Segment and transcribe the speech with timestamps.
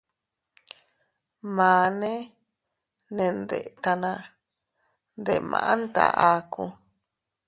[1.55, 2.13] Mane
[3.15, 4.11] ne ndetana,
[5.19, 6.65] ndemanta aku.